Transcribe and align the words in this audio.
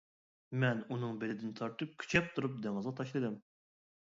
مەن 0.61 0.79
ئۇنىڭ 0.95 1.19
بېلىدىن 1.23 1.51
تارتىپ 1.59 1.93
كۈچەپ 2.05 2.33
تۇرۇپ 2.39 2.57
دېڭىزغا 2.65 2.95
تاشلىدىم. 3.03 3.39